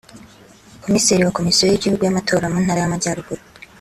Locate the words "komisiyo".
1.37-1.65